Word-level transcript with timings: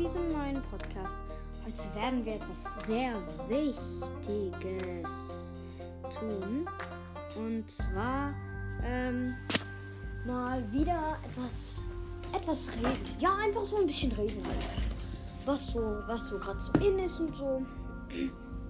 diesem 0.00 0.32
neuen 0.32 0.62
Podcast. 0.62 1.14
Heute 1.64 1.94
werden 1.94 2.24
wir 2.24 2.34
etwas 2.34 2.86
sehr 2.86 3.12
Wichtiges 3.48 5.08
tun. 6.18 6.66
Und 7.36 7.70
zwar 7.70 8.34
ähm, 8.82 9.34
mal 10.26 10.64
wieder 10.72 11.18
etwas, 11.24 11.84
etwas 12.32 12.70
reden. 12.76 13.16
Ja, 13.20 13.36
einfach 13.36 13.62
so 13.62 13.76
ein 13.76 13.86
bisschen 13.86 14.10
reden 14.12 14.44
halt. 14.44 14.66
Was 15.46 15.68
so, 15.68 15.80
was 16.08 16.26
so 16.26 16.38
gerade 16.38 16.58
so 16.58 16.72
in 16.80 16.98
ist 16.98 17.20
und 17.20 17.36
so. 17.36 17.62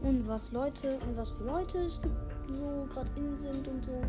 Und 0.00 0.26
was 0.26 0.50
Leute 0.52 0.98
und 1.06 1.16
was 1.16 1.30
für 1.32 1.44
Leute 1.44 1.78
es 1.78 2.00
gibt, 2.00 2.14
so 2.48 2.86
gerade 2.88 3.10
in 3.16 3.36
sind 3.38 3.68
und 3.68 3.84
so. 3.84 4.00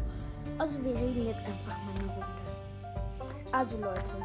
Also 0.58 0.76
wir 0.84 0.96
reden 0.96 1.26
jetzt 1.28 1.40
einfach 1.40 1.78
mal 1.86 2.00
eine 2.00 2.12
Runde. 2.14 3.52
Also 3.52 3.78
Leute, 3.78 4.16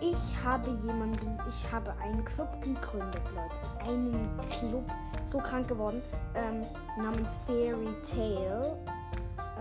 ich 0.00 0.44
habe 0.44 0.70
jemanden, 0.84 1.38
ich 1.48 1.72
habe 1.72 1.94
einen 2.02 2.24
Club 2.24 2.60
gegründet, 2.60 3.22
Leute. 3.34 3.90
Einen 3.90 4.28
Club, 4.50 4.84
so 5.24 5.38
krank 5.38 5.68
geworden, 5.68 6.02
ähm, 6.34 6.60
namens 6.96 7.38
Fairy 7.46 7.88
Tale. 8.02 8.76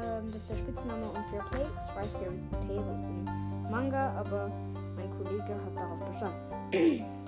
Ähm, 0.04 0.32
das 0.32 0.44
ist 0.44 0.52
der 0.52 0.56
Spitzname 0.58 1.06
und 1.06 1.26
Fair 1.28 1.44
Play. 1.52 1.66
Ich 1.88 1.96
weiß, 1.96 2.14
Fairy 2.14 2.40
Tale 2.68 2.96
ist 2.96 3.06
ein 3.06 3.70
Manga, 3.70 4.14
aber 4.18 4.52
mein 4.96 5.10
Kollege 5.12 5.54
hat 5.54 5.76
darauf 5.76 6.00
bestanden. 6.12 7.06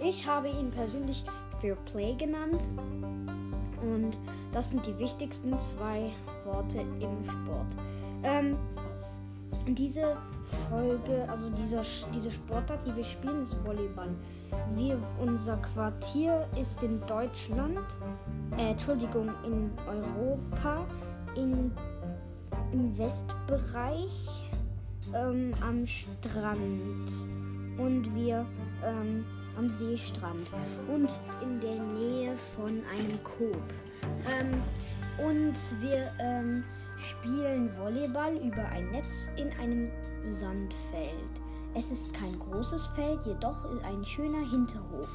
Ich 0.00 0.26
habe 0.26 0.48
ihn 0.48 0.72
persönlich 0.72 1.24
Fair 1.60 1.76
Play 1.76 2.14
genannt. 2.16 2.68
Und 3.80 4.18
das 4.52 4.70
sind 4.70 4.84
die 4.86 4.98
wichtigsten 4.98 5.58
zwei 5.58 6.10
Worte 6.44 6.80
im 6.80 7.24
Sport. 7.24 7.66
Ähm, 8.22 8.56
diese 9.68 10.16
Folge, 10.68 11.26
also 11.28 11.48
dieser, 11.50 11.82
diese 12.14 12.30
Sportart, 12.30 12.86
die 12.86 12.94
wir 12.94 13.04
spielen, 13.04 13.42
ist 13.42 13.56
Volleyball. 13.64 14.10
Wir, 14.74 14.98
unser 15.20 15.56
Quartier 15.58 16.46
ist 16.60 16.82
in 16.82 17.00
Deutschland, 17.06 17.80
äh, 18.56 18.70
Entschuldigung, 18.70 19.30
in 19.44 19.70
Europa, 19.86 20.86
in, 21.34 21.72
im 22.72 22.98
Westbereich, 22.98 24.48
ähm, 25.14 25.54
am 25.60 25.86
Strand. 25.86 27.10
Und 27.76 28.14
wir 28.14 28.46
ähm, 28.84 29.24
am 29.56 29.68
Seestrand 29.68 30.50
und 30.88 31.10
in 31.42 31.60
der 31.60 31.80
Nähe 31.80 32.36
von 32.56 32.82
einem 32.90 33.22
Coop. 33.22 33.62
Ähm, 34.28 34.62
und 35.18 35.54
wir 35.80 36.10
ähm, 36.18 36.64
spielen 36.96 37.70
Volleyball 37.78 38.36
über 38.36 38.64
ein 38.68 38.90
Netz 38.90 39.30
in 39.36 39.50
einem 39.60 39.90
Sandfeld. 40.30 41.40
Es 41.74 41.90
ist 41.90 42.12
kein 42.14 42.38
großes 42.38 42.86
Feld, 42.88 43.24
jedoch 43.26 43.64
ein 43.82 44.04
schöner 44.04 44.48
Hinterhof. 44.48 45.08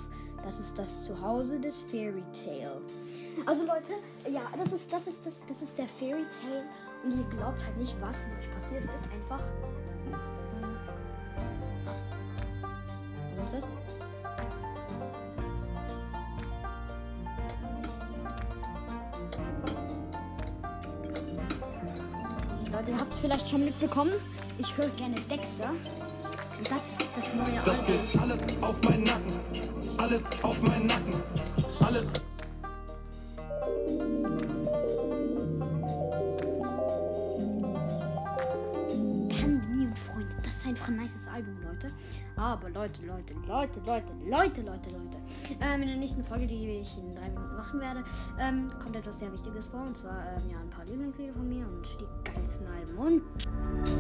Das 0.44 0.60
ist 0.60 0.78
das 0.78 1.06
Zuhause 1.06 1.60
des 1.60 1.82
Fairy 1.82 2.24
Tale. 2.34 2.82
Also 3.46 3.66
Leute, 3.66 3.94
ja, 4.32 4.42
das 4.58 4.72
ist, 4.72 4.92
das 4.92 5.08
ist, 5.08 5.26
das, 5.26 5.46
das 5.46 5.62
ist 5.62 5.78
der 5.78 5.88
Fairy 5.88 6.26
Tale 6.42 6.64
und 7.04 7.18
ihr 7.18 7.26
glaubt 7.30 7.64
halt 7.64 7.78
nicht, 7.78 7.96
was 8.02 8.26
euch 8.26 8.52
passiert 8.54 8.84
ist. 8.94 9.06
Einfach. 9.14 9.44
Was 13.38 13.54
ist 13.54 13.64
das? 13.64 13.89
Leute, 22.80 22.92
ihr 22.92 23.00
habt 23.02 23.12
es 23.14 23.20
vielleicht 23.20 23.50
schon 23.50 23.66
mitbekommen. 23.66 24.14
Ich 24.58 24.78
höre 24.78 24.88
gerne 24.92 25.16
Dexter. 25.30 25.70
Und 25.70 26.72
das 26.72 26.88
ist 26.88 27.10
das 27.14 27.34
neue 27.34 27.62
Das 27.66 27.80
Album. 27.80 27.86
geht 27.88 28.22
alles 28.22 28.64
auf 28.64 28.84
meinen 28.84 29.04
Nacken. 29.04 29.34
Alles 29.98 30.44
auf 30.44 30.62
meinen 30.62 30.88
Nacken. 30.88 31.14
Alles. 31.86 32.14
Pandemie 39.30 39.88
und 39.88 40.00
Freunde. 40.00 40.36
Das 40.44 40.54
ist 40.54 40.68
einfach 40.68 40.88
ein 40.88 40.98
nices 40.98 41.28
Album, 41.28 41.58
Leute. 41.62 41.88
Aber 42.38 42.70
Leute, 42.70 43.06
Leute, 43.06 43.34
Leute, 43.46 43.80
Leute, 43.86 44.12
Leute, 44.26 44.62
Leute, 44.62 44.90
Leute. 44.90 45.18
Ähm, 45.62 45.82
in 45.82 45.88
der 45.90 45.98
nächsten 45.98 46.24
Folge, 46.24 46.48
die 46.48 46.80
ich 46.82 46.98
in 46.98 47.14
drei 47.16 47.30
Minuten 47.30 47.56
machen 47.56 47.80
werde, 47.82 48.04
ähm, 48.40 48.72
kommt 48.82 48.96
etwas 48.96 49.20
sehr 49.20 49.32
Wichtiges 49.34 49.68
vor. 49.68 49.82
Und 49.82 49.98
zwar 49.98 50.24
ähm, 50.38 50.50
ja, 50.50 50.58
ein 50.60 50.70
paar 50.70 50.86
Lieblingslieder 50.86 51.34
von 51.34 51.50
mir 51.50 51.66
und 51.68 51.86
die 52.00 52.06
national 52.62 52.94
moon. 52.96 53.99